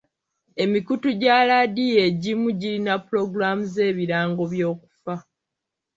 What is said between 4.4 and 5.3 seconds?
by'okufa.